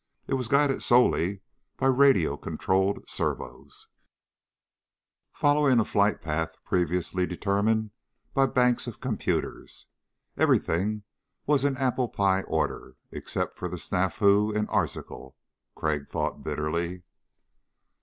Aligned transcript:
It 0.25 0.33
was 0.33 0.47
guided 0.47 0.81
solely 0.81 1.41
by 1.77 1.85
the 1.89 1.93
radio 1.93 2.35
controlled 2.35 3.07
servos, 3.07 3.85
following 5.31 5.79
a 5.79 5.85
flight 5.85 6.21
path 6.21 6.55
previously 6.65 7.27
determined 7.27 7.91
by 8.33 8.47
banks 8.47 8.87
of 8.87 8.99
computers. 8.99 9.85
Everything 10.35 11.03
was 11.45 11.63
in 11.63 11.77
apple 11.77 12.09
pie 12.09 12.41
order, 12.47 12.95
except 13.11 13.59
for 13.59 13.67
the 13.67 13.77
snafu 13.77 14.49
in 14.55 14.65
Arzachel, 14.69 15.35
Crag 15.75 16.07
thought 16.09 16.43
bitterly. 16.43 17.03